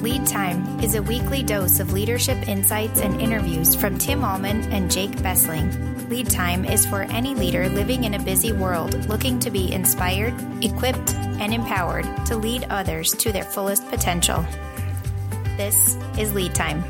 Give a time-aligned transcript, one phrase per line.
[0.00, 4.90] Lead Time is a weekly dose of leadership insights and interviews from Tim Allman and
[4.90, 6.08] Jake Bessling.
[6.08, 10.32] Lead Time is for any leader living in a busy world looking to be inspired,
[10.64, 14.42] equipped, and empowered to lead others to their fullest potential.
[15.58, 16.82] This is Lead Time.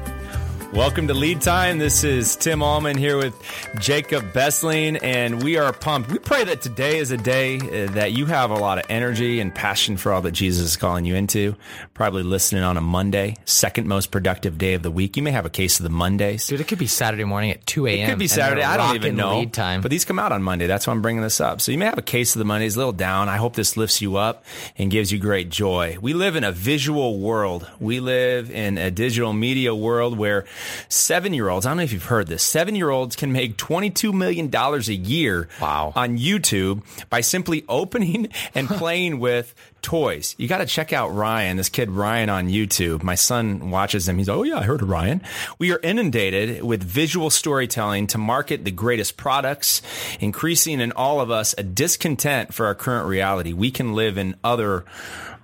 [0.72, 1.78] Welcome to Lead Time.
[1.80, 3.34] This is Tim Allman here with
[3.80, 6.10] Jacob Bessling, and we are pumped.
[6.10, 9.40] We pray that today is a day uh, that you have a lot of energy
[9.40, 11.56] and passion for all that Jesus is calling you into.
[11.92, 15.16] Probably listening on a Monday, second most productive day of the week.
[15.16, 16.46] You may have a case of the Mondays.
[16.46, 18.06] Dude, it could be Saturday morning at 2 a.m.
[18.06, 18.62] It could be Saturday.
[18.62, 19.40] I don't even know.
[19.40, 19.80] Lead time.
[19.80, 20.68] But these come out on Monday.
[20.68, 21.60] That's why I'm bringing this up.
[21.60, 23.28] So you may have a case of the Mondays, a little down.
[23.28, 24.44] I hope this lifts you up
[24.78, 25.98] and gives you great joy.
[26.00, 27.68] We live in a visual world.
[27.80, 30.46] We live in a digital media world where
[30.88, 33.56] seven year olds, I don't know if you've heard this, seven year olds can make
[33.56, 35.92] $22 million a year Wow.
[35.96, 40.34] on YouTube by simply opening and playing with toys.
[40.38, 43.02] You got to check out Ryan, this kid Ryan on YouTube.
[43.02, 44.18] My son watches him.
[44.18, 45.22] He's like, oh yeah, I heard of Ryan.
[45.58, 49.82] We are inundated with visual storytelling to market the greatest products,
[50.20, 53.52] increasing in all of us a discontent for our current reality.
[53.52, 54.84] We can live in other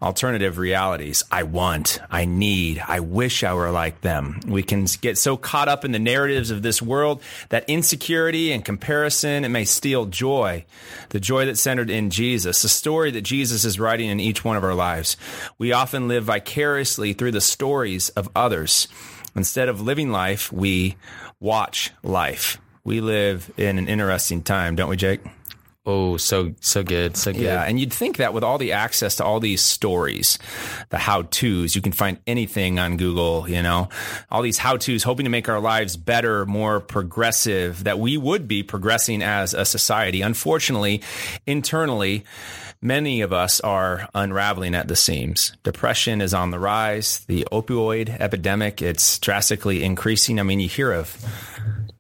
[0.03, 1.25] alternative realities.
[1.31, 4.41] I want, I need, I wish I were like them.
[4.47, 8.65] We can get so caught up in the narratives of this world that insecurity and
[8.65, 10.65] comparison it may steal joy,
[11.11, 14.57] the joy that's centered in Jesus, the story that Jesus is writing in each one
[14.57, 15.17] of our lives.
[15.59, 18.89] We often live vicariously through the stories of others.
[19.35, 20.97] Instead of living life, we
[21.41, 22.59] watch life.
[22.85, 25.21] We live in an interesting time, don't we, Jake?
[25.87, 27.43] oh, so so good, so good.
[27.43, 30.39] Yeah, and you'd think that with all the access to all these stories,
[30.91, 33.89] the how to's, you can find anything on Google, you know,
[34.31, 38.49] all these how to's, hoping to make our lives better, more progressive, that we would
[38.49, 40.21] be progressing as a society.
[40.21, 41.03] Unfortunately,
[41.47, 42.25] internally,
[42.87, 45.53] many of us are unraveling at the seams.
[45.65, 47.21] Depression is on the rise.
[47.27, 50.39] The opioid epidemic, it's drastically increasing.
[50.39, 51.17] I mean, you hear of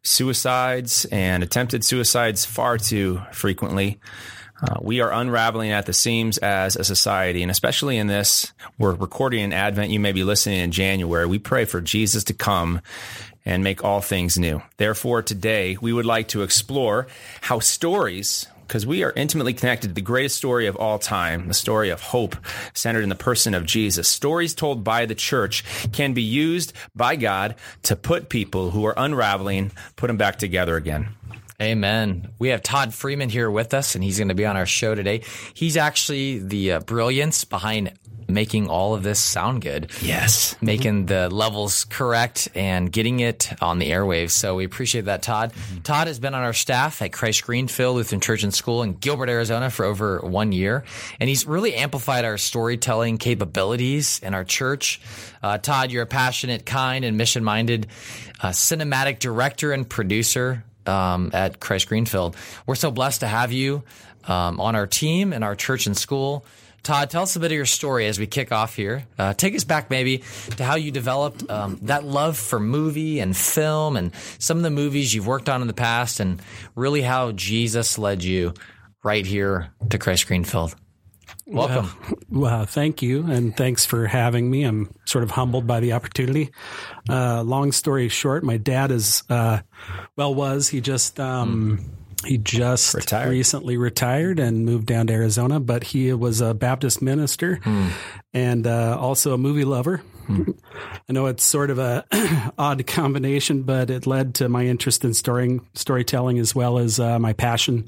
[0.02, 3.98] suicides and attempted suicides far too frequently.
[4.62, 8.94] Uh, we are unraveling at the seams as a society, and especially in this, we're
[8.94, 9.90] recording in Advent.
[9.90, 11.26] You may be listening in January.
[11.26, 12.80] We pray for Jesus to come
[13.44, 14.62] and make all things new.
[14.78, 17.06] Therefore, today we would like to explore
[17.42, 21.54] how stories, because we are intimately connected to the greatest story of all time, the
[21.54, 22.36] story of hope
[22.74, 24.08] centered in the person of Jesus.
[24.08, 27.54] Stories told by the church can be used by God
[27.84, 31.08] to put people who are unraveling, put them back together again.
[31.60, 32.28] Amen.
[32.38, 34.94] We have Todd Freeman here with us, and he's going to be on our show
[34.94, 35.22] today.
[35.54, 37.94] He's actually the uh, brilliance behind
[38.28, 39.90] making all of this sound good.
[40.02, 40.56] Yes.
[40.60, 44.30] Making the levels correct and getting it on the airwaves.
[44.30, 45.52] So we appreciate that, Todd.
[45.84, 49.28] Todd has been on our staff at Christ Greenfield Lutheran Church and School in Gilbert,
[49.28, 50.84] Arizona for over one year.
[51.20, 55.00] And he's really amplified our storytelling capabilities in our church.
[55.42, 57.86] Uh, Todd, you're a passionate, kind, and mission minded
[58.40, 62.36] uh, cinematic director and producer um, at Christ Greenfield.
[62.66, 63.82] We're so blessed to have you
[64.24, 66.44] um, on our team and our church and school.
[66.86, 69.04] Todd, tell us a bit of your story as we kick off here.
[69.18, 70.22] Uh, take us back maybe
[70.56, 74.70] to how you developed um, that love for movie and film and some of the
[74.70, 76.40] movies you've worked on in the past and
[76.76, 78.54] really how Jesus led you
[79.02, 80.76] right here to Christ Greenfield.
[81.46, 81.90] Welcome.
[82.28, 84.64] Well, uh, thank you, and thanks for having me.
[84.64, 86.50] I'm sort of humbled by the opportunity.
[87.08, 89.60] Uh, long story short, my dad is, uh,
[90.16, 91.78] well, was he just um,
[92.26, 93.30] he just Retired.
[93.30, 97.60] recently retired and moved down to Arizona, but he was a Baptist minister
[98.34, 100.02] and uh, also a movie lover.
[100.28, 102.04] I know it's sort of a
[102.58, 107.18] odd combination, but it led to my interest in story, storytelling as well as uh,
[107.20, 107.86] my passion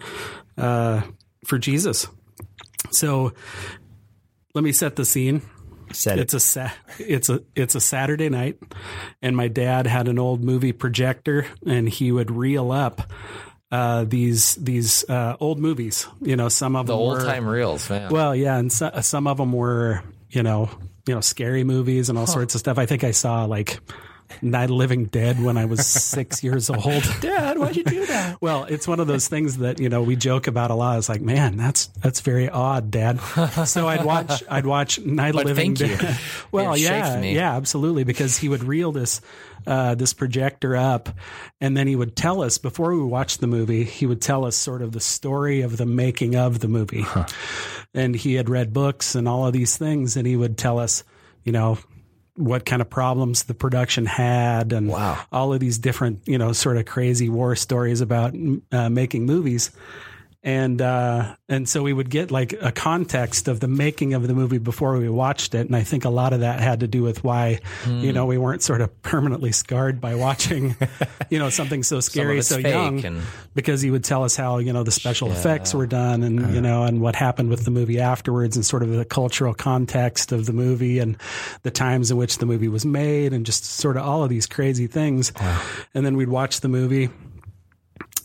[0.57, 1.03] uh,
[1.45, 2.07] for Jesus.
[2.93, 3.33] So
[4.55, 5.43] let me set the scene.
[5.91, 8.59] Said It's a sa- it's a it's a Saturday night,
[9.23, 13.11] and my dad had an old movie projector, and he would reel up
[13.71, 16.07] uh, these these uh, old movies.
[16.21, 18.11] You know, some of The them old were, time reels, man.
[18.11, 20.71] Well, yeah, and so, some of them were you know
[21.07, 22.79] you know scary movies and all sorts of stuff.
[22.79, 23.81] I think I saw like
[24.43, 27.03] Night Living Dead when I was six years old.
[27.21, 28.39] Dad, why'd you do that?
[28.41, 30.99] Well, it's one of those things that you know we joke about a lot.
[30.99, 33.21] It's like, man, that's that's very odd, Dad.
[33.67, 35.97] So I'd watch I'd watch Night But Living thank you.
[35.97, 36.19] Dead.
[36.53, 37.35] well, It yeah, me.
[37.35, 39.21] yeah, absolutely, because he would reel this
[39.67, 41.09] uh, this projector up,
[41.61, 43.85] and then he would tell us before we watched the movie.
[43.85, 47.05] He would tell us sort of the story of the making of the movie,
[47.95, 51.03] and he had read books and all of these things, and he would tell us,
[51.45, 51.79] you know.
[52.39, 55.19] What kind of problems the production had, and Wow.
[55.33, 58.35] all of these different, you know, sort of crazy war stories about
[58.73, 59.73] uh, making movies.
[60.49, 64.33] And uh, and so we would get like a context of the making of the
[64.33, 67.03] movie before we watched it, and I think a lot of that had to do
[67.03, 70.75] with why you know we weren't sort of permanently scarred by watching
[71.31, 73.23] you know something so scary so young and-
[73.55, 76.61] because he would tell us how you know the special effects were done and you
[76.61, 80.47] know and what happened with the movie afterwards and sort of the cultural context of
[80.47, 81.17] the movie and
[81.65, 84.47] the times in which the movie was made and just sort of all of these
[84.47, 85.33] crazy things.
[85.95, 87.11] And then we'd watch the movie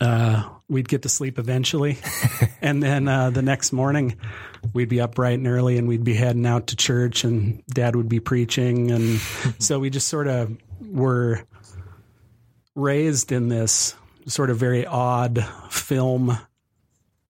[0.03, 1.97] uh, we'd get to sleep eventually.
[2.61, 4.15] And then uh, the next morning
[4.73, 7.97] we'd be up bright and early and we'd be heading out to church and dad
[7.97, 8.89] would be preaching.
[8.89, 9.19] And
[9.59, 11.43] so we just sort of were
[12.73, 13.95] raised in this
[14.27, 16.37] sort of very odd film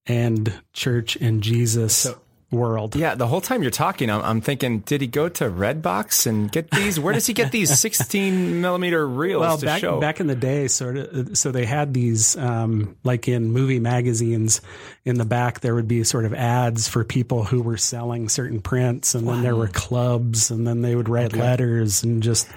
[0.06, 2.06] and church and Jesus
[2.54, 2.96] world.
[2.96, 6.52] Yeah, the whole time you're talking, I'm, I'm thinking, did he go to Redbox and
[6.52, 7.00] get these?
[7.00, 10.00] Where does he get these 16 millimeter reels Well, to back show?
[10.00, 14.62] back in the day, sort of, so they had these, um, like in movie magazines,
[15.04, 18.62] in the back there would be sort of ads for people who were selling certain
[18.62, 22.48] prints, and then there were clubs, and then they would write letters, and just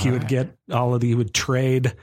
[0.00, 1.94] he would get all of the he would trade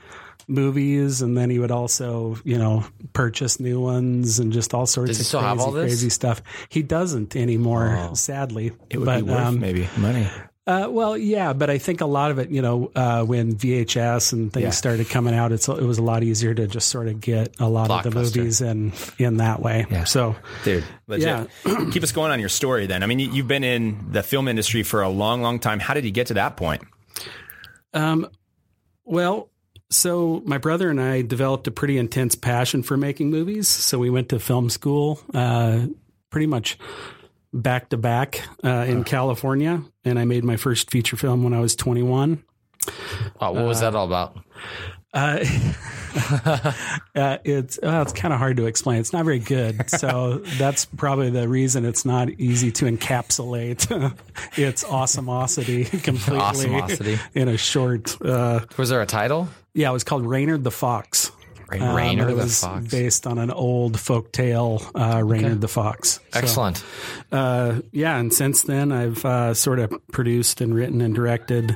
[0.52, 5.18] movies, and then he would also, you know, purchase new ones, and just all sorts
[5.18, 6.42] Does of crazy, all crazy stuff.
[6.68, 8.72] He doesn't anymore, sadly.
[8.90, 10.28] it would but, be worth um, maybe money.
[10.66, 14.32] uh, well, yeah, but I think a lot of it, you know, uh, when VHS
[14.32, 14.70] and things Yeah.
[14.70, 17.68] started coming out, it's it was a lot easier to just sort of get a
[17.68, 19.86] lot of the movies in in that way.
[20.06, 21.26] So, Dude, legit.
[21.66, 21.84] Yeah.
[21.90, 23.02] Keep us going on your story then.
[23.02, 25.80] I mean, you, you've been in the film industry for a long, long time.
[25.80, 26.82] How did you get to that point?
[27.94, 28.26] um,
[29.04, 29.50] well,
[29.92, 33.68] so my brother and I developed a pretty intense passion for making movies.
[33.68, 35.86] So we went to film school, uh,
[36.30, 36.78] pretty much
[37.52, 41.60] back to back uh, in California, and I made my first feature film when I
[41.60, 42.42] was twenty one.
[43.40, 44.36] Wow, what was that all about?
[45.14, 45.44] Uh,
[47.14, 48.98] uh, it's uh, it's kind of hard to explain.
[48.98, 53.86] It's not very good, so that's probably the reason it's not easy to encapsulate
[54.58, 57.20] its awesomosity completely Awesomosity.
[57.34, 58.20] in a short.
[58.22, 59.48] Uh, Was there a title?
[59.74, 61.30] Yeah, it was called Reynard the Fox.
[61.70, 62.86] Um, Rainer it the was Fox.
[62.90, 66.20] based on an old folk tale, uh, Reynard the Fox.
[66.32, 66.84] So, Excellent.
[67.30, 71.74] uh, yeah, and since then I've uh, sort of produced and written and directed,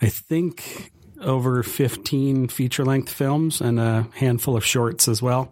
[0.00, 5.50] I think, over 15 feature length films and a handful of shorts as well.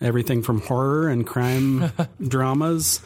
[0.00, 1.92] Everything from horror and crime
[2.26, 3.00] dramas,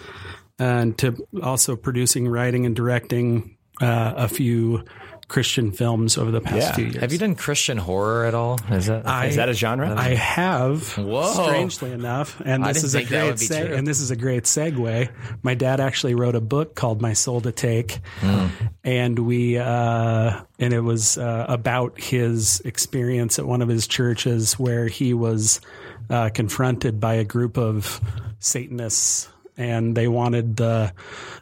[0.58, 4.82] and to also producing, writing, and directing uh, a few
[5.28, 6.72] Christian films over the past Yeah.
[6.74, 6.96] few years.
[6.98, 8.60] Have you done Christian horror at all?
[8.70, 9.92] Is that I- Is that a genre?
[9.96, 11.32] I have, Whoa.
[11.44, 13.74] strangely enough, and I this didn't is a think great would be seg- true.
[13.76, 15.08] and this is a great segue.
[15.42, 18.46] My dad actually wrote a book called My Soul to Take, Hmm.
[18.84, 24.52] and we uh, and it was uh, about his experience at one of his churches
[24.60, 25.60] where he was
[26.08, 28.00] uh, confronted by a group of
[28.38, 29.28] Satanists.
[29.56, 30.92] And they wanted the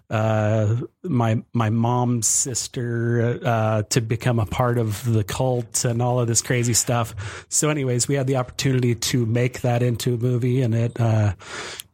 [0.08, 6.20] uh, my my mom's sister uh, to become a part of the cult and all
[6.20, 7.46] of this crazy stuff.
[7.48, 11.34] So, anyways, we had the opportunity to make that into a movie, and it uh,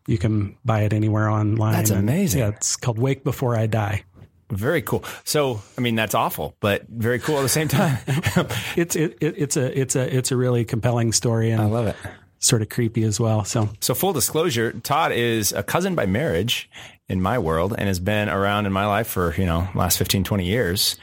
[0.06, 1.72] you can buy it anywhere online.
[1.72, 2.40] That's And, amazing.
[2.40, 4.04] yeah, it's called Wake Before I Die.
[4.50, 5.04] Very cool.
[5.24, 7.98] So, I mean, that's awful, but very cool at the same time.
[8.76, 11.86] It's it, it, it's a it's a it's a really compelling story and I love
[11.86, 11.96] it.
[12.40, 13.44] Sort of creepy as well.
[13.44, 16.68] So So, full disclosure, Todd is a cousin by marriage
[17.08, 20.24] in my world and has been around in my life for, you know, last 15,
[20.24, 20.96] 20 years.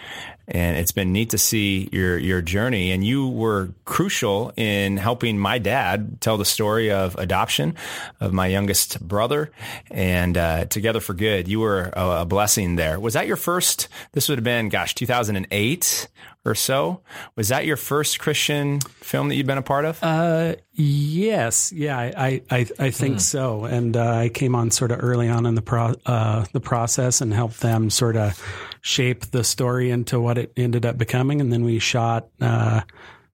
[0.49, 2.91] And it's been neat to see your, your journey.
[2.91, 7.75] And you were crucial in helping my dad tell the story of adoption
[8.21, 9.51] of my youngest brother
[9.91, 11.49] and, uh, Together for Good.
[11.49, 12.97] You were a, a blessing there.
[12.97, 13.89] Was that your first?
[14.13, 16.07] This would have been, gosh, 2008
[16.45, 17.01] or so.
[17.35, 20.01] Was that your first Christian film that you'd been a part of?
[20.01, 23.65] Uh, yes, yeah, I I, I, think so.
[23.65, 27.21] And uh, I came on sort of early on in the pro uh, the process
[27.21, 28.41] and helped them sort of
[28.81, 31.41] shape the story into what it ended up becoming.
[31.41, 32.81] And then we shot uh,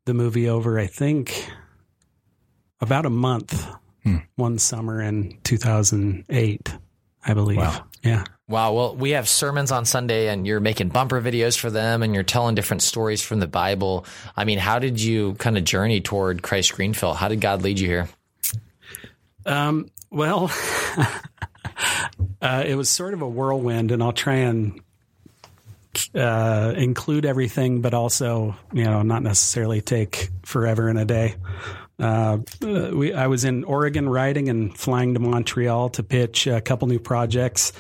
[0.06, 1.48] the movie over, I think,
[2.82, 3.68] about a month,
[4.36, 6.76] one summer in two thousand eight,
[7.26, 7.58] I believe.
[7.58, 7.86] Wow.
[8.04, 8.26] Yeah.
[8.54, 8.74] Wow.
[8.74, 12.22] Well, we have sermons on Sunday and you're making bumper videos for them and you're
[12.22, 14.06] telling different stories from the Bible.
[14.38, 17.18] I mean, how did you kind of journey toward Christ Greenfield?
[17.18, 18.10] How did God lead you here?
[19.48, 20.52] Um, well,
[22.44, 24.80] uh, it was sort of a whirlwind, and I'll try and
[26.14, 31.38] uh, include everything, but also, you know, not necessarily take forever in a day.
[32.00, 36.88] Uh, we, I was in Oregon riding and flying to Montreal to pitch a couple
[36.88, 37.72] new projects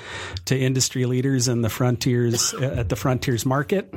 [0.45, 3.93] to industry leaders in the frontiers at the frontiers market,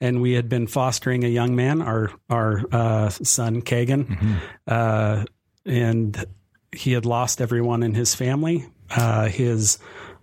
[0.00, 5.24] and we had been fostering a young man, our our uh, son Kagan, uh,
[5.64, 6.24] and
[6.72, 8.66] he had lost everyone in his family.
[8.90, 9.78] Uh, his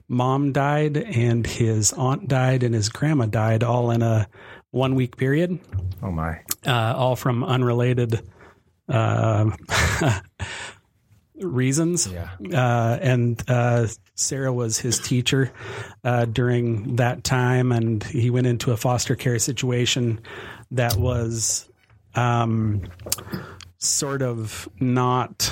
[0.08, 4.27] mom died, and his aunt died, and his grandma died, all in a
[4.70, 5.60] one week period.
[6.03, 6.41] Oh my!
[6.65, 8.22] Uh, all from unrelated
[8.89, 9.51] uh,
[11.39, 12.08] reasons.
[12.08, 12.30] Yeah.
[12.54, 15.51] Uh, and uh, Sarah was his teacher
[16.04, 20.20] uh, during that time, and he went into a foster care situation
[20.72, 21.70] that was
[22.15, 22.84] um,
[23.77, 25.51] sort of not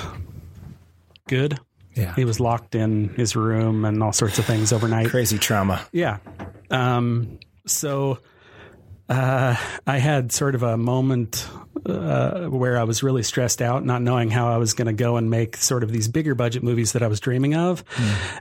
[1.28, 1.58] good.
[1.94, 2.14] Yeah.
[2.14, 5.08] He was locked in his room and all sorts of things overnight.
[5.08, 5.86] Crazy trauma.
[5.92, 6.18] Yeah.
[6.70, 8.18] Um, so
[9.08, 9.56] uh,
[9.86, 11.46] I had sort of a moment
[11.86, 15.16] uh, where I was really stressed out, not knowing how I was going to go
[15.16, 17.84] and make sort of these bigger budget movies that I was dreaming of,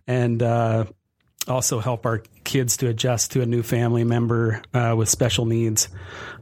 [0.08, 0.86] and uh,
[1.48, 5.90] also help our kids to adjust to a new family member uh, with special needs.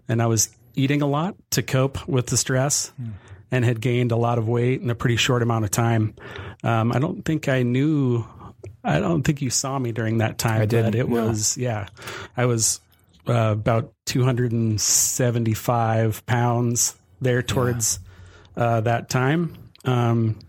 [0.07, 2.91] And I was eating a lot to cope with the stress.
[3.53, 6.15] And had gained a lot of weight in a pretty short amount of time.
[6.63, 8.23] Um, I don't think I knew.
[8.81, 10.61] I don't think you saw me during that time.
[10.61, 11.27] I But it no.
[11.27, 11.87] was yeah.
[12.37, 12.79] I was
[13.27, 17.99] uh, about 275 pounds there towards
[18.57, 19.55] uh, that time.
[19.85, 20.39] Um,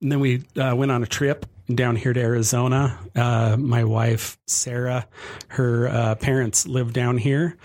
[0.00, 2.98] and then we uh, went on a trip down here to Arizona.
[3.14, 5.06] Uh, my wife, Sarah,
[5.48, 7.56] her uh, parents live down here.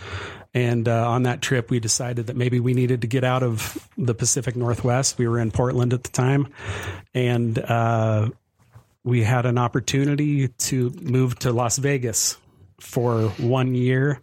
[0.54, 3.88] And uh, on that trip, we decided that maybe we needed to get out of
[3.98, 5.18] the Pacific Northwest.
[5.18, 6.48] We were in Portland at the time.
[7.14, 8.30] And uh,
[9.04, 12.38] we had an opportunity to move to Las Vegas
[12.80, 14.22] for one year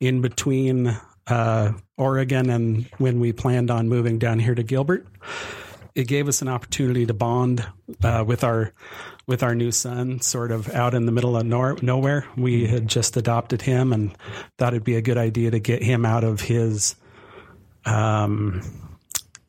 [0.00, 5.06] in between uh, Oregon and when we planned on moving down here to Gilbert.
[5.94, 7.66] It gave us an opportunity to bond
[8.02, 8.72] uh, with our
[9.26, 12.26] with our new son, sort of out in the middle of nor- nowhere.
[12.36, 14.16] We had just adopted him and
[14.58, 16.96] thought it'd be a good idea to get him out of his.
[17.84, 18.62] Um,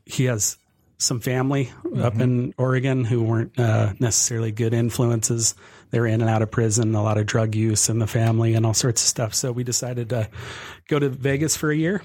[0.05, 0.57] he has
[0.98, 5.55] some family up in Oregon who weren't uh, necessarily good influences.
[5.93, 8.55] They were in and out of prison, a lot of drug use in the family,
[8.55, 9.35] and all sorts of stuff.
[9.35, 10.27] So we decided to
[10.88, 12.01] go to Vegas for a year.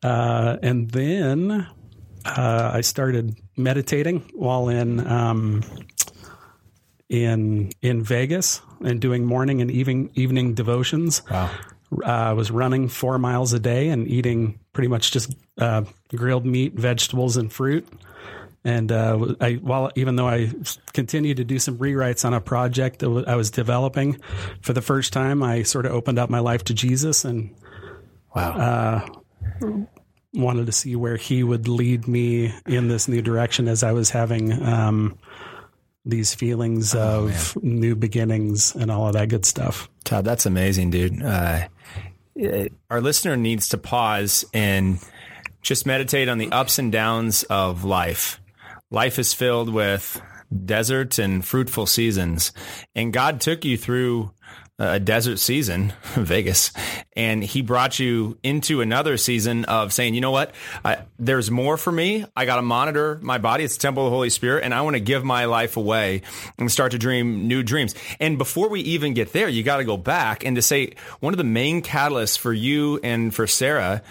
[0.00, 1.66] Uh, and then
[2.24, 5.64] uh, I started meditating while in um,
[7.08, 11.22] in in Vegas and doing morning and evening evening devotions.
[11.28, 11.50] Wow.
[11.92, 15.82] Uh, I was running four miles a day and eating pretty much just uh,
[16.14, 17.88] grilled meat, vegetables, and fruit.
[18.66, 20.50] And uh, I, while even though I
[20.92, 24.20] continued to do some rewrites on a project that I was developing,
[24.60, 27.54] for the first time, I sort of opened up my life to Jesus and
[28.34, 29.06] Wow.
[30.34, 34.10] wanted to see where He would lead me in this new direction as I was
[34.10, 35.16] having um,
[36.04, 39.88] these feelings of new beginnings and all of that good stuff.
[40.04, 41.22] Todd, that's amazing, dude.
[41.22, 41.68] Uh,
[42.34, 44.98] it- our listener needs to pause and
[45.62, 48.40] just meditate on the ups and downs of life.
[48.90, 50.20] Life is filled with
[50.64, 52.52] desert and fruitful seasons,
[52.94, 54.30] and God took you through
[54.78, 56.70] a desert season, Vegas,
[57.16, 61.76] and He brought you into another season of saying, you know what, I, there's more
[61.76, 62.24] for me.
[62.36, 63.64] I got to monitor my body.
[63.64, 66.22] It's the temple of the Holy Spirit, and I want to give my life away
[66.58, 67.94] and start to dream new dreams.
[68.20, 71.32] And before we even get there, you got to go back and to say one
[71.32, 74.02] of the main catalysts for you and for Sarah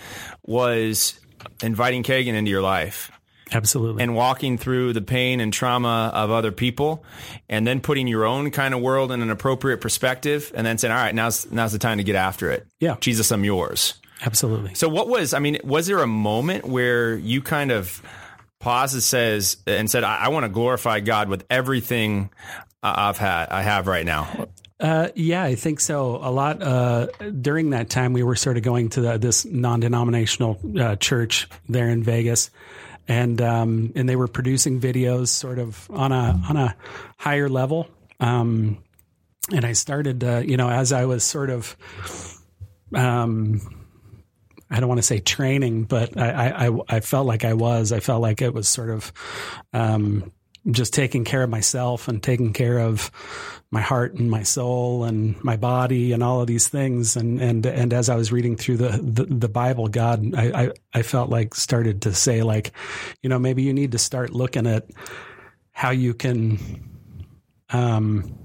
[0.45, 1.19] was
[1.61, 3.11] inviting Kagan into your life
[3.55, 4.03] Absolutely.
[4.03, 7.03] and walking through the pain and trauma of other people
[7.49, 10.91] and then putting your own kind of world in an appropriate perspective and then saying
[10.91, 12.97] all right now's now's the time to get after it Yeah.
[12.99, 13.93] jesus i'm yours
[14.23, 14.73] Absolutely.
[14.75, 18.01] so what was i mean was there a moment where you kind of
[18.59, 22.29] paused and says and said i, I want to glorify god with everything
[22.83, 24.47] i've had i have right now
[24.77, 26.17] Uh, yeah, I think so.
[26.21, 27.07] A lot uh,
[27.41, 31.87] during that time, we were sort of going to the, this non-denominational uh, church there
[31.87, 32.49] in Vegas,
[33.07, 36.75] and um, and they were producing videos sort of on a on a
[37.17, 37.87] higher level.
[38.19, 38.83] Um,
[39.53, 41.75] and I started, uh, you know, as I was sort of,
[42.93, 43.61] um,
[44.71, 47.91] I don't want to say training, but I, I, I- I felt like I was.
[47.91, 49.13] I felt like it was sort of
[49.73, 50.31] um,
[50.71, 53.11] just taking care of myself and taking care of
[53.71, 57.15] my heart and my soul and my body and all of these things.
[57.15, 60.71] And and and as I was reading through the the, the Bible, God, I, I
[60.93, 62.71] I felt like started to say like,
[63.21, 64.89] you know, maybe you need to start looking at
[65.71, 66.59] how you can.
[67.69, 68.39] Um,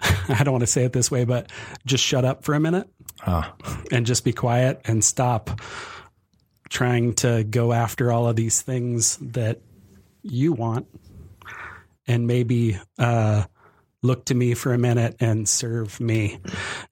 [0.00, 1.50] I don't want to say it this way, but
[1.84, 2.88] just shut up for a minute
[3.92, 5.60] and just be quiet and stop
[6.70, 9.60] trying to go after all of these things that
[10.22, 10.86] you want
[12.10, 13.44] and maybe uh,
[14.02, 16.40] look to me for a minute and serve me.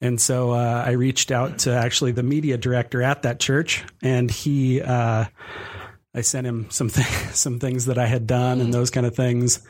[0.00, 4.30] And so uh, I reached out to actually the media director at that church, and
[4.30, 5.24] he uh,
[6.14, 9.16] I sent him some th- some things that I had done and those kind of
[9.16, 9.66] things,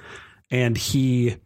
[0.51, 1.37] and he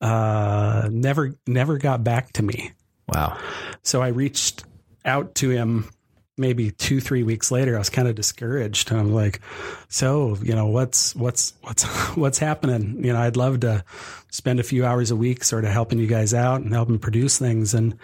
[0.00, 2.72] uh, never never got back to me.
[3.06, 3.38] Wow.
[3.82, 4.64] So I reached
[5.04, 5.90] out to him
[6.38, 7.74] maybe two three weeks later.
[7.76, 8.90] I was kind of discouraged.
[8.92, 9.40] I'm like,
[9.88, 11.84] so you know what's what's what's
[12.16, 13.04] what's happening?
[13.04, 13.84] You know, I'd love to
[14.30, 17.38] spend a few hours a week sort of helping you guys out and helping produce
[17.38, 17.74] things.
[17.74, 17.96] And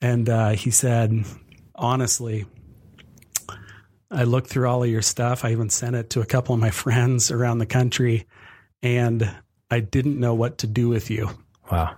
[0.00, 1.24] and uh, he said,
[1.74, 2.46] honestly.
[4.10, 5.44] I looked through all of your stuff.
[5.44, 8.26] I even sent it to a couple of my friends around the country,
[8.82, 9.30] and
[9.70, 11.28] I didn't know what to do with you
[11.70, 11.94] Wow.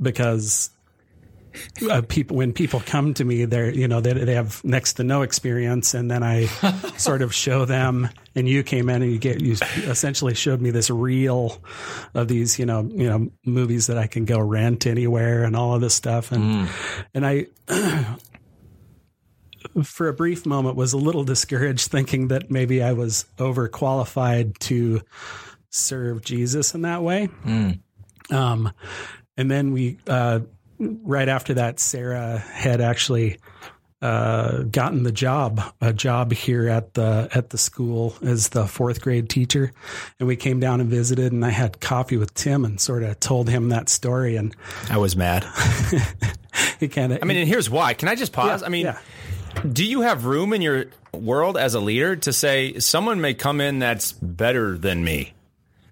[0.00, 0.70] because
[1.90, 5.04] uh, people when people come to me they're you know they, they have next to
[5.04, 6.46] no experience and then i
[6.96, 10.70] sort of show them and you came in and you get you essentially showed me
[10.70, 11.60] this reel
[12.14, 15.74] of these you know you know movies that i can go rent anywhere and all
[15.74, 16.68] of this stuff and
[17.14, 17.46] and i
[19.82, 25.00] for a brief moment was a little discouraged thinking that maybe i was overqualified to
[25.70, 27.28] serve jesus in that way.
[28.30, 28.72] Um,
[29.36, 30.40] and then we, uh,
[30.78, 33.38] right after that, Sarah had actually
[34.00, 39.00] uh, gotten the job, a job here at the at the school as the fourth
[39.00, 39.72] grade teacher,
[40.20, 43.18] and we came down and visited, and I had coffee with Tim and sort of
[43.18, 44.54] told him that story, and
[44.88, 45.44] I was mad.
[46.80, 47.94] he kind of, I mean, and here's why.
[47.94, 48.60] Can I just pause?
[48.60, 49.00] Yeah, I mean, yeah.
[49.72, 53.60] do you have room in your world as a leader to say someone may come
[53.60, 55.32] in that's better than me,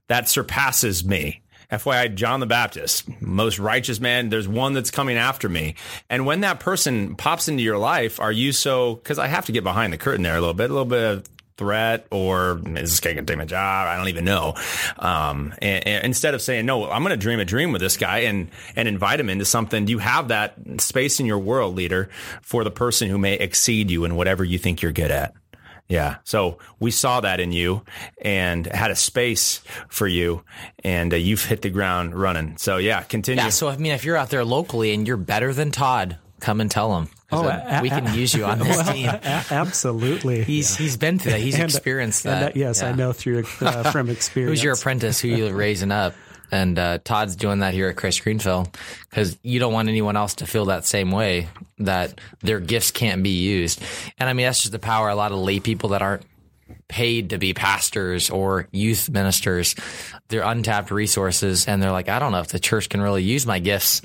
[0.06, 1.42] that surpasses me?
[1.70, 4.28] FYI, John the Baptist, most righteous man.
[4.28, 5.74] There's one that's coming after me.
[6.08, 9.52] And when that person pops into your life, are you so, because I have to
[9.52, 12.90] get behind the curtain there a little bit, a little bit of threat or is
[12.90, 13.88] this guy going to take my job?
[13.88, 14.54] I don't even know.
[14.98, 17.96] Um, and, and instead of saying, no, I'm going to dream a dream with this
[17.96, 21.74] guy and, and invite him into something, do you have that space in your world,
[21.74, 22.10] leader,
[22.42, 25.34] for the person who may exceed you in whatever you think you're good at?
[25.88, 26.16] Yeah.
[26.24, 27.82] So we saw that in you
[28.20, 30.42] and had a space for you
[30.82, 32.56] and uh, you've hit the ground running.
[32.56, 33.44] So yeah, continue.
[33.44, 33.50] Yeah.
[33.50, 36.70] So I mean, if you're out there locally and you're better than Todd, come and
[36.70, 37.08] tell him.
[37.32, 39.08] Oh, uh, a- we can a- use you on this Well, team.
[39.08, 40.44] a- absolutely.
[40.44, 41.40] He's he's been through that.
[41.40, 42.50] He's And- experienced and, that.
[42.50, 44.50] uh, yes, I know through uh, from experience.
[44.50, 45.20] Who's your apprentice?
[45.20, 46.14] Who you raising up?
[46.50, 48.68] And uh, Todd's doing that here at Christ Greenfield
[49.10, 53.22] because you don't want anyone else to feel that same way that their gifts can't
[53.22, 53.82] be used.
[54.18, 55.08] And I mean that's just the power.
[55.08, 56.24] A lot of lay people that aren't
[56.88, 59.74] paid to be pastors or youth ministers,
[60.28, 63.46] they're untapped resources, and they're like, I don't know if the church can really use
[63.46, 64.02] my gifts.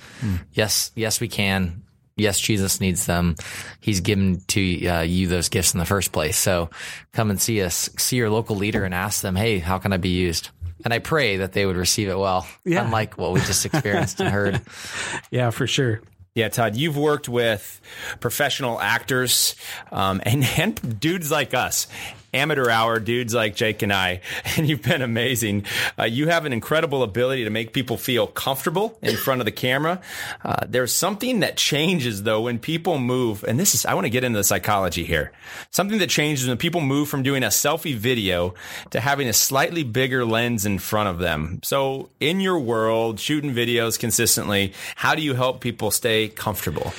[0.54, 1.84] Yes, yes, we can.
[2.18, 3.36] Yes, Jesus needs them.
[3.80, 6.38] He's given to uh, you those gifts in the first place.
[6.38, 6.70] So
[7.14, 9.98] come and see us, see your local leader and ask them, Hey, how can I
[9.98, 10.50] be used?
[10.84, 12.84] And I pray that they would receive it well, Yeah.
[12.84, 14.62] unlike what we just experienced and heard.
[15.32, 16.02] Yeah, for sure.
[16.36, 17.82] Yeah, Todd, you've worked with
[18.20, 19.56] professional actors
[19.92, 21.88] um, and, and dudes like us,
[22.34, 24.22] amateur hour dudes like Jake and I,
[24.58, 25.66] and you've been amazing.
[25.98, 29.52] Uh, you have an incredible ability to make people feel comfortable in front of the
[29.52, 30.02] camera.
[30.44, 34.10] Uh, there's something that changes though when people move, and this is, I want to
[34.10, 35.32] get into the psychology here.
[35.70, 38.54] Something that changes when people move from doing a selfie video
[38.92, 41.60] to having a slightly bigger lens in front of them.
[41.64, 46.94] So in your world, shooting videos consistently, how do you help people stay comfortable?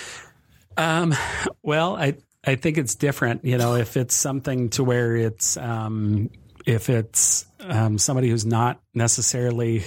[0.77, 1.15] Um,
[1.63, 3.45] well, I I think it's different.
[3.45, 6.31] You know, if it's something to where it's um,
[6.67, 9.85] if it's um, somebody who's not necessarily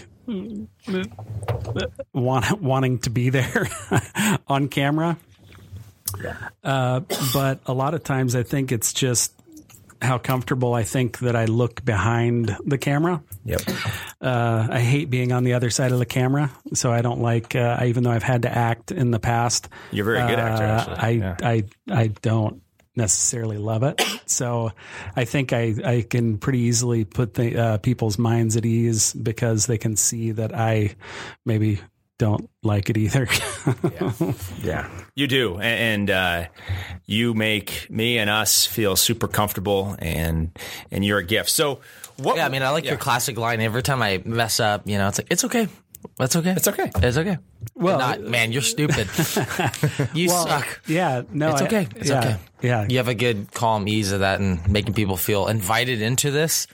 [2.14, 3.68] want, wanting to be there
[4.48, 5.18] on camera.
[6.64, 7.02] Uh,
[7.34, 9.34] but a lot of times, I think it's just
[10.02, 13.24] how comfortable I think that I look behind the camera.
[13.46, 13.62] Yep.
[14.22, 17.56] Uh, I hate being on the other side of the camera, so I don't like.
[17.56, 20.64] Uh, even though I've had to act in the past, You're a very good actor,
[20.64, 20.96] uh, actually.
[20.96, 21.38] I, Yeah.
[21.42, 22.62] I I don't
[22.96, 24.02] necessarily love it.
[24.26, 24.72] So
[25.16, 29.68] I think I I can pretty easily put the uh, people's minds at ease because
[29.68, 30.96] they can see that I
[31.46, 31.80] maybe
[32.18, 33.28] don't like it either.
[34.64, 36.46] Yeah, you do, and uh,
[37.06, 40.58] you make me and us feel super comfortable, and
[40.92, 41.50] and you're a gift.
[41.50, 41.82] So,
[42.18, 42.38] what?
[42.38, 43.60] Yeah, I mean, I like your classic line.
[43.62, 45.68] Every time I mess up, you know, it's like, it's okay.
[46.18, 46.52] That's okay.
[46.52, 46.92] It's okay.
[46.98, 47.38] It's okay.
[47.74, 49.08] Well, Not, man, you're stupid.
[50.14, 50.82] you suck.
[50.88, 51.88] yeah, no, It's I- okay.
[51.96, 52.38] It's yeah, okay.
[52.62, 56.30] Yeah, You have a good calm ease of that and making people feel invited into
[56.32, 56.68] this.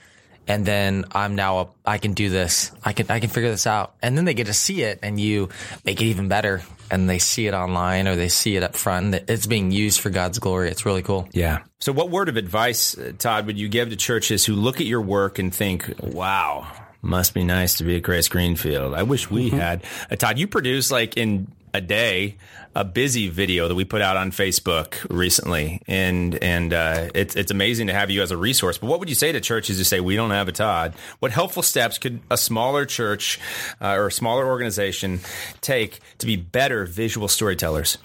[0.51, 2.73] And then I'm now a, I can do this.
[2.83, 3.95] I can I can figure this out.
[4.01, 5.47] And then they get to see it and you
[5.85, 6.61] make it even better.
[6.89, 9.15] And they see it online or they see it up front.
[9.15, 10.69] and It's being used for God's glory.
[10.69, 11.29] It's really cool.
[11.31, 11.59] Yeah.
[11.79, 14.85] So, what word of advice, uh, Todd, would you give to churches who look at
[14.85, 16.67] your work and think, "Wow,
[17.01, 18.93] must be nice to be at Grace Greenfield.
[18.93, 22.35] I wish we had." Uh, Todd, you produce like in a day
[22.75, 27.51] a busy video that we put out on Facebook recently, and and uh, it's it's
[27.51, 28.77] amazing to have you as a resource.
[28.77, 30.93] But what would you say to churches who say we don't have a Todd?
[31.19, 33.39] What helpful steps could a smaller church
[33.81, 35.19] uh, or a smaller organization
[35.61, 37.97] take to be better visual storytellers?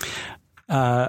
[0.68, 1.08] Uh,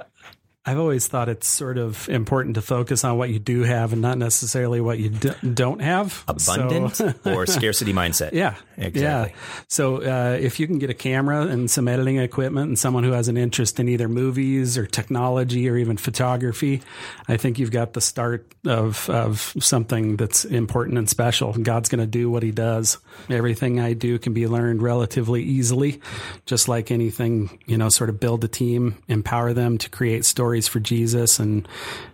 [0.68, 4.02] I've always thought it's sort of important to focus on what you do have and
[4.02, 6.26] not necessarily what you d- don't have.
[6.28, 8.34] Abundant so, or scarcity mindset.
[8.34, 9.02] Yeah, exactly.
[9.34, 9.64] Yeah.
[9.70, 13.14] So uh, if you can get a camera and some editing equipment and someone who
[13.14, 16.82] has an interest in either movies or technology or even photography,
[17.30, 21.54] I think you've got the start of of something that's important and special.
[21.54, 22.98] God's going to do what He does.
[23.30, 26.02] Everything I do can be learned relatively easily,
[26.46, 27.58] just like anything.
[27.68, 31.40] You know, sort of build a team, empower them to create stories stories for Jesus.
[31.40, 31.68] And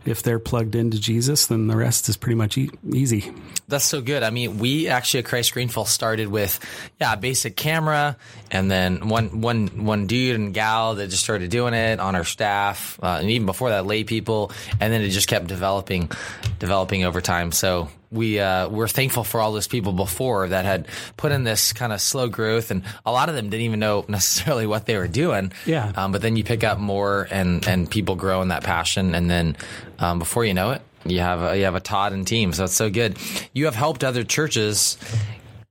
[0.06, 3.32] if they're plugged into Jesus, then the rest is pretty much e- easy.
[3.68, 4.24] That's so good.
[4.24, 6.60] I mean, we actually at Christ Greenfield started with,
[7.00, 8.18] yeah, a basic camera
[8.52, 12.26] and then one, one, one dude and gal that just started doing it on our
[12.26, 13.00] staff.
[13.02, 14.52] Uh, and even before that, lay people.
[14.80, 16.12] And then it just kept developing,
[16.60, 17.52] developing over time.
[17.52, 21.74] So we uh, we're thankful for all those people before that had put in this
[21.74, 24.96] kind of slow growth, and a lot of them didn't even know necessarily what they
[24.96, 25.52] were doing.
[25.66, 25.92] Yeah.
[25.96, 29.30] Um, but then you pick up more, and and people grow in that passion, and
[29.30, 29.58] then
[30.00, 32.54] um, before you know it, you have a, you have a Todd and team.
[32.54, 33.18] So it's so good.
[33.54, 34.98] You have helped other churches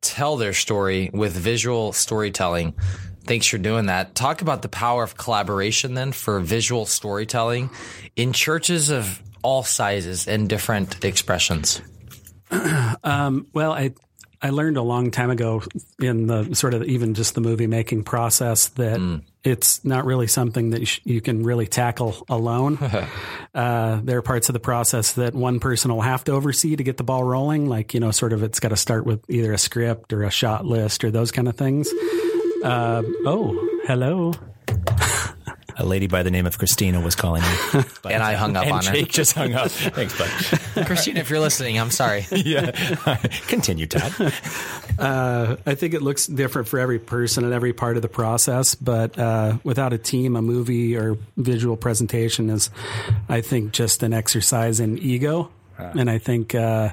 [0.00, 2.74] tell their story with visual storytelling.
[3.24, 4.16] Thanks for doing that.
[4.16, 7.70] Talk about the power of collaboration then for visual storytelling
[8.16, 11.80] in churches of all sizes and different expressions.
[13.04, 13.94] Um, well, I
[14.42, 15.62] I learned a long time ago
[16.00, 19.22] in the sort of even just the movie making process that mm.
[19.44, 22.76] it's not really something that you, sh- you can really tackle alone.
[23.54, 26.82] uh, there are parts of the process that one person will have to oversee to
[26.82, 27.68] get the ball rolling.
[27.68, 30.30] Like, you know, sort of it's got to start with either a script or a
[30.30, 31.88] shot list or those kind of things.
[32.64, 34.32] Uh, oh, hello
[35.82, 37.82] a lady by the name of Christina was calling me.
[38.02, 39.12] But, and I hung up and on Jake her.
[39.12, 39.70] just hung up.
[39.70, 40.86] Thanks, bud.
[40.86, 42.24] Christina, if you're listening, I'm sorry.
[42.32, 42.70] yeah.
[43.48, 44.32] Continue, Todd.
[44.98, 48.74] Uh, I think it looks different for every person and every part of the process,
[48.74, 52.70] but uh, without a team, a movie or visual presentation is,
[53.28, 55.50] I think, just an exercise in ego
[55.96, 56.90] and I think uh,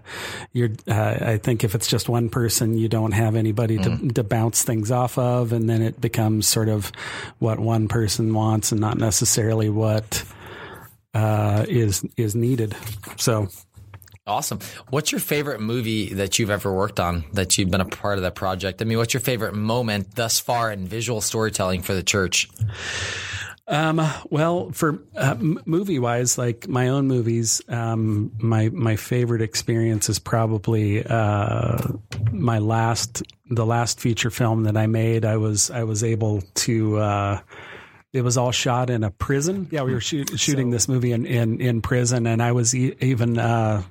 [0.54, 0.69] you're.
[0.88, 4.15] Uh, I think if it's just one person, you don't have anybody to, mm.
[4.15, 6.91] to bounce things off of, and then it becomes sort of
[7.39, 10.23] what one person wants, and not necessarily what
[11.13, 12.75] uh, is is needed.
[13.17, 13.47] So.
[14.28, 14.60] Awesome.
[14.91, 18.21] What's your favorite movie that you've ever worked on that you've been a part of
[18.21, 18.80] that project?
[18.80, 22.47] I mean, what's your favorite moment thus far in visual storytelling for the church?
[23.69, 24.01] Um,
[24.32, 30.10] well, for uh, m- movie wise, like my own movies, um, my my favorite experience
[30.10, 31.77] is probably uh,
[32.32, 35.23] my last the last feature film that I made.
[35.23, 36.97] I was I was able to.
[36.97, 37.41] Uh,
[38.12, 39.67] it was all shot in a prison.
[39.69, 42.73] Yeah, we were shoot, shooting so, this movie in, in, in prison, and I was
[42.73, 43.84] e- even uh,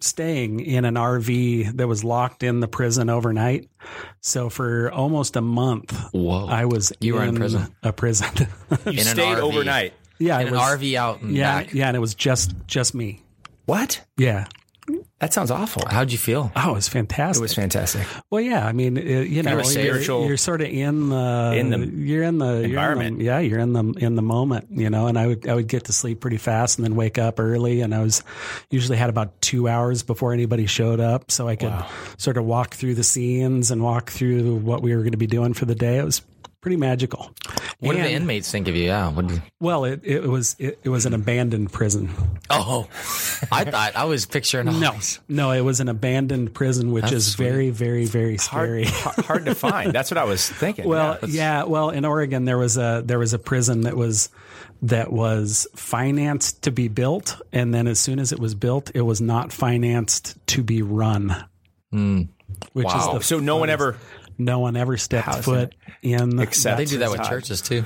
[0.00, 3.68] staying in an RV that was locked in the prison overnight.
[4.20, 6.46] So for almost a month, Whoa.
[6.46, 7.74] I was you were in prison.
[7.82, 8.28] a prison.
[8.38, 8.46] you
[8.92, 9.94] in stayed overnight.
[10.18, 11.22] Yeah, in an was, RV out.
[11.22, 11.72] yeah, back.
[11.74, 13.22] yeah, and it was just just me.
[13.66, 14.02] What?
[14.16, 14.46] Yeah.
[15.20, 15.82] That sounds awful.
[15.86, 16.50] How'd you feel?
[16.56, 17.40] Oh, it was fantastic.
[17.40, 18.06] It was fantastic.
[18.30, 18.66] Well, yeah.
[18.66, 21.78] I mean, uh, it, you know, you're, you're, you're, sort of in the in the
[21.78, 22.70] you're in the environment.
[22.70, 24.68] You're in the, yeah, you're in the in the moment.
[24.70, 27.18] You know, and I would I would get to sleep pretty fast and then wake
[27.18, 28.22] up early, and I was
[28.70, 31.86] usually had about two hours before anybody showed up, so I could wow.
[32.16, 35.26] sort of walk through the scenes and walk through what we were going to be
[35.26, 35.98] doing for the day.
[35.98, 36.22] It was
[36.60, 37.30] pretty magical.
[37.80, 38.84] What and, did the inmates think of you?
[38.84, 39.12] Yeah.
[39.26, 42.10] Did, well, it, it was it, it, was an abandoned prison.
[42.50, 42.88] Oh,
[43.50, 44.66] I thought I was picturing.
[44.80, 47.48] no, no, it was an abandoned prison, which That's is sweet.
[47.48, 48.84] very, very, very scary.
[48.84, 49.92] Hard, hard, to find.
[49.92, 50.86] That's what I was thinking.
[50.86, 54.28] Well, yeah, yeah, well, in Oregon there was a there was a prison that was
[54.82, 59.02] that was financed to be built, and then as soon as it was built, it
[59.02, 61.44] was not financed to be run.
[61.92, 62.28] Mm.
[62.72, 63.16] Which wow.
[63.16, 63.96] is so no one ever
[64.40, 66.36] no one ever stepped foot in.
[66.36, 67.84] The, Except they do that with churches too.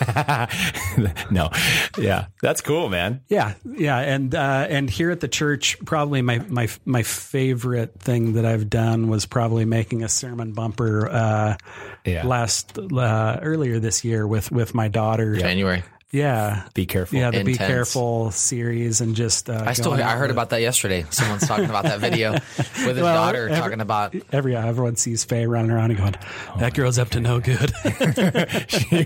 [1.30, 1.50] no,
[1.98, 3.22] yeah, that's cool, man.
[3.28, 8.34] Yeah, yeah, and uh, and here at the church, probably my my my favorite thing
[8.34, 11.56] that I've done was probably making a sermon bumper uh,
[12.04, 12.26] yeah.
[12.26, 15.36] last uh, earlier this year with with my daughter.
[15.36, 15.82] January.
[16.10, 17.18] Yeah, be careful.
[17.18, 17.58] Yeah, the Intense.
[17.58, 19.50] be careful series and just.
[19.50, 21.04] Uh, I still I heard about that yesterday.
[21.10, 25.24] Someone's talking about that video with his well, daughter every, talking about every everyone sees
[25.24, 26.14] Faye running around and going,
[26.60, 27.74] "That girl's up to no good."
[28.68, 29.04] she,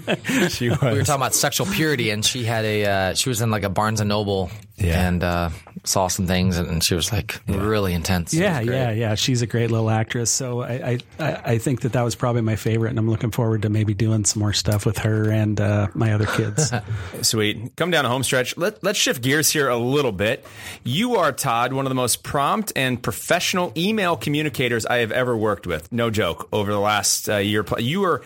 [0.49, 0.81] she was.
[0.81, 3.65] We were talking about sexual purity, and she had a uh, she was in like
[3.65, 5.09] a Barnes and Noble, yeah.
[5.09, 5.51] and uh,
[5.85, 8.33] saw some things, and she was like really intense.
[8.33, 9.15] Yeah, yeah, yeah.
[9.15, 10.31] She's a great little actress.
[10.31, 13.31] So I, I, I I think that that was probably my favorite, and I'm looking
[13.31, 16.73] forward to maybe doing some more stuff with her and uh, my other kids.
[17.23, 17.77] Sweet.
[17.77, 18.57] Come down a home stretch.
[18.57, 20.45] Let, let's shift gears here a little bit.
[20.85, 25.37] You are, Todd, one of the most prompt and professional email communicators I have ever
[25.37, 25.91] worked with.
[25.93, 26.49] No joke.
[26.53, 28.23] Over the last uh, year, you are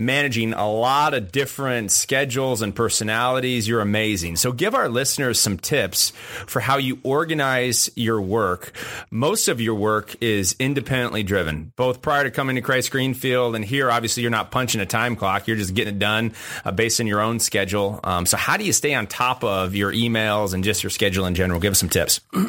[0.00, 3.68] managing a lot of different schedules and personalities.
[3.68, 4.36] You're amazing.
[4.36, 6.10] So give our listeners some tips
[6.46, 8.72] for how you organize your work.
[9.10, 13.64] Most of your work is independently driven, both prior to coming to Christ Greenfield and
[13.64, 15.46] here, obviously, you're not punching a time clock.
[15.46, 16.32] You're just getting it done
[16.64, 18.00] uh, based on your own schedule.
[18.04, 21.26] Um, so how do you stay on top of your emails and just your schedule
[21.26, 21.60] in general?
[21.60, 22.20] Give us some tips.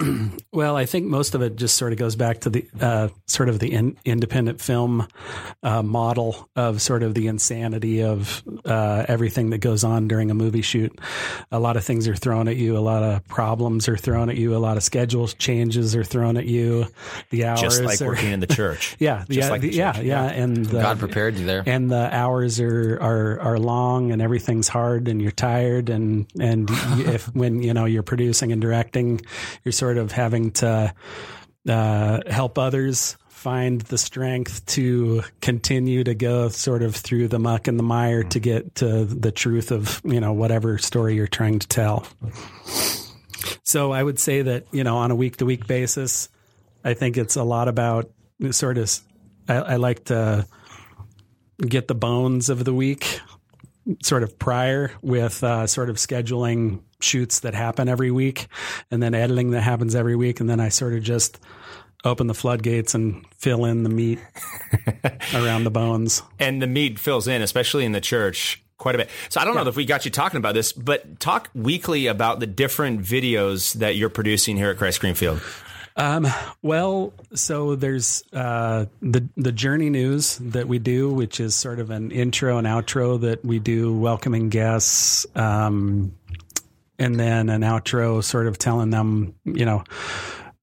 [0.54, 3.48] Well, I think most of it just sort of goes back to the uh, sort
[3.48, 5.08] of the in, independent film
[5.64, 10.34] uh, model of sort of the insanity of uh, everything that goes on during a
[10.36, 10.97] movie shoot.
[11.51, 12.77] A lot of things are thrown at you.
[12.77, 14.56] A lot of problems are thrown at you.
[14.56, 16.86] A lot of schedule changes are thrown at you.
[17.32, 18.95] The hours, Just like are, working in the church.
[18.99, 20.06] yeah, Just yeah, like the the- yeah, church.
[20.06, 21.63] yeah, and the, God prepared you there.
[21.65, 26.69] and the hours are, are are long and everything's hard and you're tired and and
[26.69, 29.19] if when you know you're producing and directing
[29.63, 30.93] you're sort of having to
[31.67, 37.67] uh, help others find the strength to continue to go sort of through the muck
[37.67, 41.58] and the mire to get to the truth of you know whatever story you're trying
[41.58, 42.06] to tell.
[43.63, 46.30] So i would say that you know on a week to week basis
[46.84, 48.12] i think it's a lot about
[48.51, 48.99] sort of
[49.47, 50.45] I, I like to
[51.58, 53.19] get the bones of the week
[54.04, 58.47] sort of prior with uh, sort of scheduling shoots that happen every week
[58.89, 60.39] and then editing that happens every week.
[60.39, 61.39] And then I sort of just
[62.04, 64.20] open the floodgates and fill in the meat
[65.34, 66.22] around the bones.
[66.40, 69.10] and the meat fills in, especially in the church, quite a bit.
[69.30, 72.40] So I don't know if we got you talking about this, but talk weekly about
[72.40, 75.42] the different videos that you're producing here at Christ Greenfield.
[76.62, 81.90] Well, so there's uh, the the journey news that we do, which is sort of
[81.92, 86.16] an intro and outro that we do, welcoming guests, um,
[86.98, 89.84] and then an outro, sort of telling them, you know,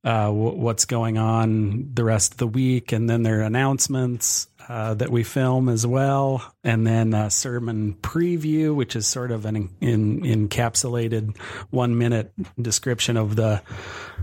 [0.04, 4.48] uh, w- what's going on the rest of the week, and then there are announcements.
[4.68, 9.46] Uh, that we film as well, and then a sermon preview, which is sort of
[9.46, 11.34] an in, encapsulated
[11.70, 13.62] one minute description of the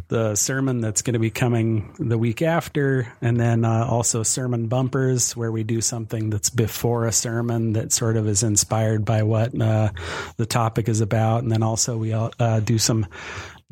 [0.10, 4.68] the sermon that's going to be coming the week after, and then uh, also sermon
[4.68, 9.24] bumpers where we do something that's before a sermon that sort of is inspired by
[9.24, 9.90] what uh,
[10.38, 13.08] the topic is about, and then also we uh, do some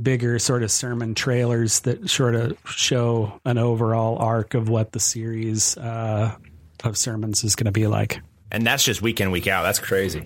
[0.03, 4.99] bigger sort of sermon trailers that sort of show an overall arc of what the
[4.99, 6.35] series uh,
[6.83, 8.19] of sermons is going to be like.
[8.51, 9.63] And that's just week in, week out.
[9.63, 10.23] That's crazy.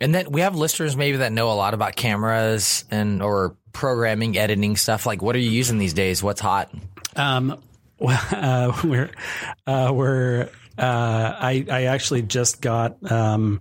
[0.00, 4.36] And then we have listeners maybe that know a lot about cameras and or programming,
[4.36, 5.06] editing stuff.
[5.06, 6.22] Like, what are you using these days?
[6.22, 6.70] What's hot?
[7.16, 7.62] Um,
[7.98, 9.10] well, uh, we're
[9.66, 10.48] uh, we're
[10.78, 13.60] uh, I I actually just got um,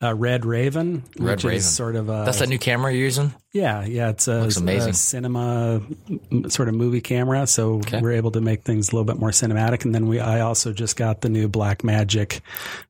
[0.00, 1.56] a Red Raven, Red which Raven.
[1.58, 3.34] is sort of a That's that new camera you're using.
[3.52, 4.90] yeah yeah it's a, amazing.
[4.90, 5.82] a cinema
[6.30, 9.30] m- sort of movie camera, so we're able to make things a little bit more
[9.30, 9.84] cinematic.
[9.84, 12.40] And then we I also just got the new Black Magic.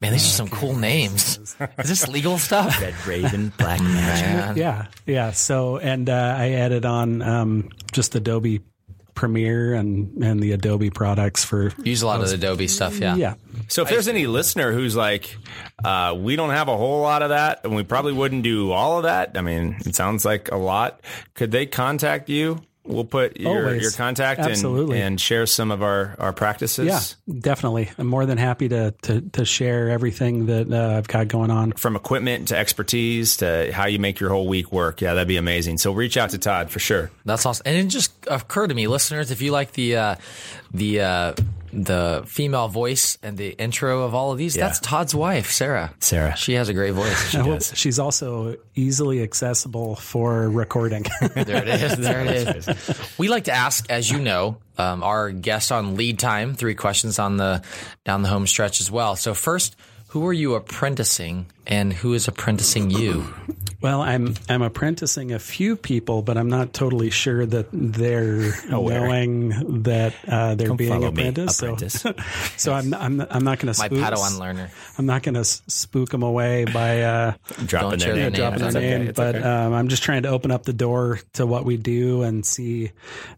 [0.03, 1.39] Man, these are some cool names.
[1.79, 2.79] Is this legal stuff?
[2.81, 4.57] Red Raven, Black Magic.
[4.59, 5.31] Yeah yeah.
[5.31, 8.61] So and uh, I added on um, just Adobe
[9.19, 13.01] Premiere and and the Adobe products for Use a lot of the Adobe stuff.
[13.01, 13.17] Yeah.
[13.17, 13.35] yeah.
[13.67, 15.37] So if there's any listener who's like,
[15.85, 18.99] uh, we don't have a whole lot of that, and we probably wouldn't do all
[18.99, 19.37] of that.
[19.37, 21.01] I mean, it sounds like a lot.
[21.35, 22.63] Could they contact you?
[22.89, 23.83] We'll put your, Always.
[23.83, 25.03] your contact and, Absolutely.
[25.03, 26.87] and share some of our, our practices.
[26.87, 27.01] Yeah,
[27.41, 27.91] definitely.
[27.99, 31.73] I'm more than happy to to, to share everything that uh, I've got going on.
[31.73, 35.03] From equipment to expertise to how you make your whole week work.
[35.03, 35.77] Yeah, that'd be amazing.
[35.79, 37.11] So reach out to Todd for sure.
[37.27, 37.65] That's awesome.
[37.67, 40.15] And it just occurred to me, listeners, if you like the uh,
[40.73, 41.35] the uh,
[41.85, 45.93] the female voice and the intro of all of these, that's Todd's wife, Sarah.
[46.01, 46.37] Sarah.
[46.37, 47.35] She has a great voice.
[47.35, 51.05] I hope she's also easily accessible for recording.
[51.35, 51.97] There it is.
[51.97, 53.19] There it is.
[53.19, 57.19] We like to ask, as you know, um, our guest on lead time, three questions
[57.19, 57.63] on the
[58.05, 59.17] down the home stretch as well.
[59.17, 59.77] So first,
[60.09, 63.33] who are you apprenticing, and who is apprenticing you?
[63.81, 69.83] Well, I'm I'm apprenticing a few people, but I'm not totally sure that they're knowing
[69.83, 71.63] that uh, they're being follow me, apprenticed.
[71.63, 72.01] apprentice.
[72.01, 72.15] So,
[72.57, 73.99] so I'm I'm I'm not going to My spook.
[73.99, 74.71] Padawan learner.
[74.99, 77.33] I'm not going to spook them away by uh,
[77.67, 78.33] Dropping their name.
[78.33, 78.99] dropping their That's okay.
[78.99, 79.45] name, but okay.
[79.47, 82.91] um, I'm just trying to open up the door to what we do and see,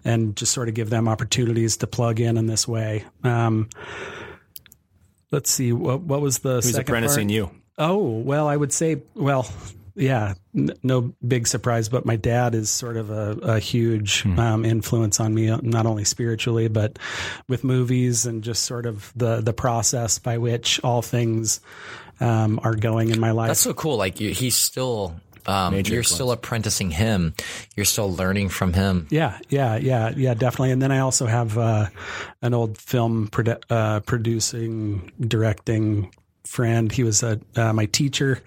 [0.06, 3.04] and just sort of give them opportunities to plug in in this way.
[3.24, 3.68] Um,
[5.30, 7.34] let's see what what was the Who's second apprenticing part?
[7.34, 7.50] you?
[7.76, 9.46] Oh well, I would say well.
[10.00, 11.88] Yeah, n- no big surprise.
[11.88, 16.04] But my dad is sort of a, a huge um, influence on me, not only
[16.04, 16.98] spiritually, but
[17.48, 21.60] with movies and just sort of the the process by which all things
[22.20, 23.48] um, are going in my life.
[23.48, 23.96] That's so cool.
[23.96, 25.14] Like you, he's still,
[25.46, 26.08] um, you're influence.
[26.08, 27.34] still apprenticing him.
[27.76, 29.06] You're still learning from him.
[29.10, 30.72] Yeah, yeah, yeah, yeah, definitely.
[30.72, 31.86] And then I also have uh,
[32.42, 36.12] an old film produ- uh, producing, directing
[36.44, 36.92] friend.
[36.92, 38.42] He was a, uh, my teacher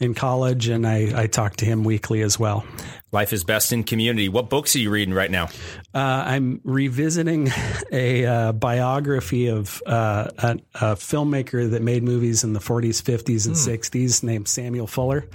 [0.00, 2.64] in college, and I, I talk to him weekly as well.
[3.12, 4.28] Life is best in community.
[4.28, 5.48] What books are you reading right now?
[5.94, 7.50] Uh, I'm revisiting
[7.92, 13.46] a uh, biography of uh, a, a filmmaker that made movies in the 40s, 50s,
[13.46, 15.28] and 60s named Samuel Fuller,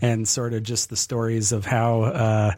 [0.00, 2.52] and sort of just the stories of how uh,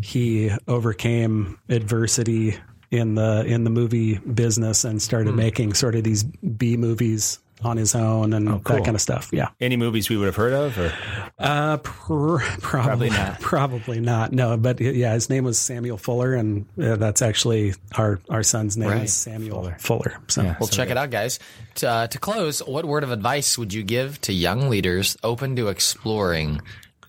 [0.00, 2.56] he overcame adversity
[2.90, 7.76] in the in the movie business and started making sort of these B movies on
[7.76, 9.30] his own and that kind of stuff.
[9.32, 9.48] Yeah.
[9.60, 10.78] Any movies we would have heard of?
[10.78, 10.92] Or
[11.38, 13.40] Uh, pr- probably, not.
[13.40, 14.32] Probably not.
[14.32, 18.76] No, but yeah, his name was Samuel Fuller, and uh, that's actually our our son's
[18.76, 19.02] name Right.
[19.04, 20.16] is Samuel Fuller.
[20.28, 21.38] So Well, check it out, guys.
[21.76, 25.56] To, uh, to close, what word of advice would you give to young leaders open
[25.56, 26.60] to exploring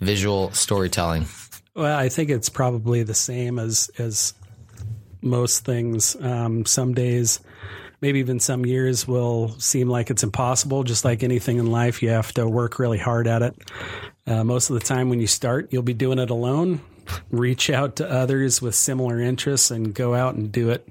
[0.01, 1.25] visual storytelling?
[1.75, 4.33] Well, I think it's probably the same as as
[5.21, 6.15] most things.
[6.19, 7.39] Um, some days,
[8.01, 10.83] maybe even some years, will seem like it's impossible.
[10.83, 13.55] Just like anything in life, you have to work really hard at it.
[14.27, 16.81] Uh, most of the time, when you start, you'll be doing it alone.
[17.29, 20.87] Reach out to others with similar interests and go out and do it.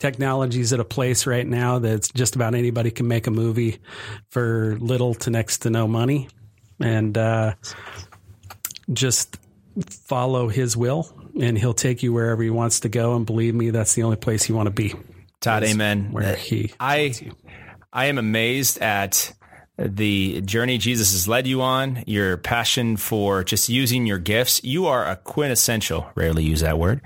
[0.00, 3.78] Technology's at a place right now that just about anybody can make a movie
[4.30, 6.28] for little to next to no money,
[6.80, 7.54] and uh,
[8.92, 9.38] just
[9.88, 11.10] follow his will
[11.40, 14.16] and he'll take you wherever he wants to go and believe me that's the only
[14.16, 14.94] place you want to be
[15.42, 16.12] Todd, amen.
[16.12, 17.14] where uh, he I
[17.92, 19.32] I am amazed at
[19.84, 24.62] the journey Jesus has led you on, your passion for just using your gifts.
[24.62, 27.00] You are a quintessential, rarely use that word,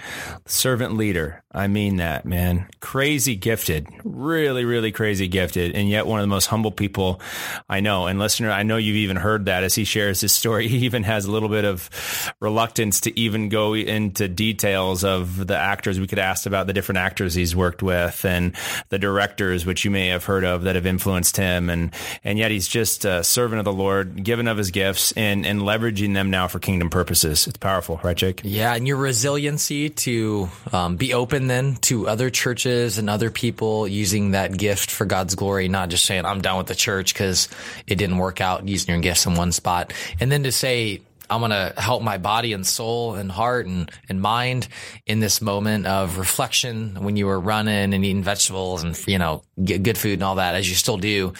[0.45, 1.43] servant leader.
[1.57, 2.69] I mean that, man.
[2.81, 7.19] Crazy gifted, really, really crazy gifted, and yet one of the most humble people
[7.67, 8.07] I know.
[8.07, 10.69] And listener, I know you've even heard that as he shares his story.
[10.77, 15.57] He even has a little bit of reluctance to even go into details of the
[15.57, 15.99] actors.
[15.99, 18.55] We could ask about the different actors he's worked with and
[18.91, 21.71] the directors, which you may have heard of that have influenced him.
[21.71, 25.47] And, and yet he's just a servant of the Lord, given of his gifts and,
[25.47, 27.47] and leveraging them now for kingdom purposes.
[27.47, 28.41] It's powerful, right, Jake?
[28.45, 33.87] Yeah, and your resiliency to um, be open then to other churches and other people
[33.87, 37.49] using that gift for God's glory, not just saying, I'm done with the church because
[37.87, 39.93] it didn't work out using your gifts in one spot.
[40.21, 43.91] And then to say, I'm going to help my body and soul and heart and,
[44.09, 44.69] and mind
[45.07, 49.43] in this moment of reflection when you were running and eating vegetables and, you know,
[49.63, 51.33] get good food and all that as you still do.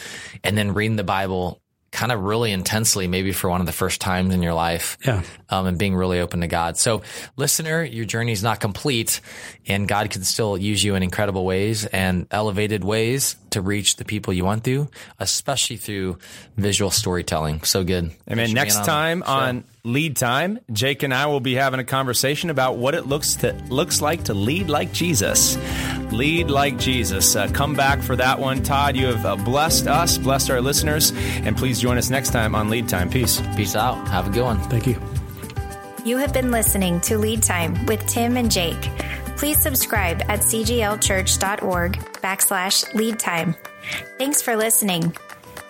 [0.43, 1.61] And then reading the Bible
[1.97, 5.23] kind of really intensely, maybe for one of the first times in your life yeah
[5.49, 6.77] um, and being really open to God.
[6.77, 7.01] So,
[7.35, 9.21] listener, your journey is not complete,
[9.65, 14.05] and God can still use you in incredible ways and elevated ways to reach the
[14.05, 16.19] people you want to, especially through
[16.55, 17.63] visual storytelling.
[17.63, 18.11] So good.
[18.29, 18.37] Amen.
[18.37, 19.31] Thanks for Next being time the show.
[19.31, 23.35] on Lead Time, Jake and I will be having a conversation about what it looks
[23.37, 25.57] to looks like to lead like Jesus.
[26.11, 27.35] Lead like Jesus.
[27.35, 28.95] Uh, come back for that one, Todd.
[28.95, 32.69] You have uh, blessed us, blessed our listeners, and please join us next time on
[32.69, 33.09] Lead Time.
[33.09, 33.41] Peace.
[33.55, 34.07] peace out.
[34.07, 34.59] Have a good one.
[34.69, 34.99] thank you
[36.05, 38.89] You have been listening to Lead Time with Tim and Jake.
[39.37, 41.93] Please subscribe at cglchurch.org
[42.23, 43.55] backslash lead time.
[44.17, 45.15] Thanks for listening.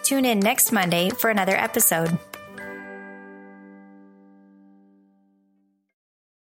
[0.04, 2.18] Tune in next Monday for another episode.